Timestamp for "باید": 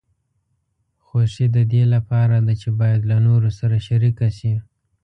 2.79-3.01